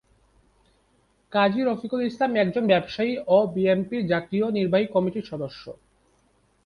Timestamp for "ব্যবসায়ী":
2.67-3.13